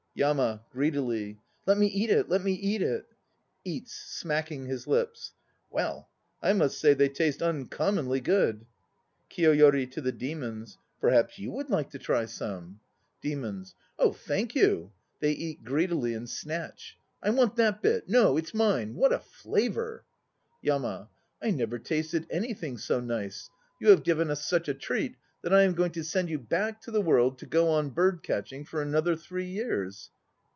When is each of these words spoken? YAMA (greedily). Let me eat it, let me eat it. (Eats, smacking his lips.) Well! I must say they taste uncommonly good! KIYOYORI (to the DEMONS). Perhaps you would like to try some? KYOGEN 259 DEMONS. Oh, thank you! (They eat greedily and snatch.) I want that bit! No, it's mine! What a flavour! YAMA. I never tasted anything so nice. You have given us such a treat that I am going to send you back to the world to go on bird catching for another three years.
YAMA 0.13 0.61
(greedily). 0.69 1.39
Let 1.65 1.77
me 1.77 1.87
eat 1.87 2.09
it, 2.09 2.27
let 2.27 2.43
me 2.43 2.51
eat 2.51 2.81
it. 2.81 3.05
(Eats, 3.63 3.93
smacking 3.93 4.65
his 4.65 4.85
lips.) 4.85 5.31
Well! 5.69 6.09
I 6.41 6.51
must 6.51 6.81
say 6.81 6.93
they 6.93 7.07
taste 7.07 7.41
uncommonly 7.41 8.19
good! 8.19 8.65
KIYOYORI 9.31 9.89
(to 9.89 10.01
the 10.01 10.11
DEMONS). 10.11 10.77
Perhaps 10.99 11.39
you 11.39 11.49
would 11.51 11.69
like 11.69 11.91
to 11.91 11.97
try 11.97 12.25
some? 12.25 12.81
KYOGEN 13.23 13.41
259 13.41 13.41
DEMONS. 13.53 13.75
Oh, 13.99 14.11
thank 14.11 14.53
you! 14.53 14.91
(They 15.21 15.31
eat 15.31 15.63
greedily 15.63 16.13
and 16.13 16.29
snatch.) 16.29 16.97
I 17.23 17.29
want 17.29 17.55
that 17.55 17.81
bit! 17.81 18.09
No, 18.09 18.35
it's 18.35 18.53
mine! 18.53 18.95
What 18.95 19.13
a 19.13 19.19
flavour! 19.19 20.03
YAMA. 20.61 21.09
I 21.41 21.51
never 21.51 21.79
tasted 21.79 22.27
anything 22.29 22.77
so 22.77 22.99
nice. 22.99 23.49
You 23.79 23.89
have 23.91 24.03
given 24.03 24.29
us 24.29 24.45
such 24.45 24.67
a 24.67 24.73
treat 24.73 25.15
that 25.43 25.51
I 25.51 25.63
am 25.63 25.73
going 25.73 25.89
to 25.93 26.03
send 26.03 26.29
you 26.29 26.37
back 26.37 26.79
to 26.81 26.91
the 26.91 27.01
world 27.01 27.39
to 27.39 27.47
go 27.47 27.69
on 27.69 27.89
bird 27.89 28.21
catching 28.21 28.63
for 28.63 28.79
another 28.83 29.15
three 29.15 29.47
years. 29.47 30.11